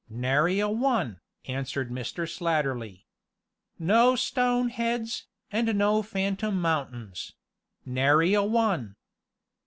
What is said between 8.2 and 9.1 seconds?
a one.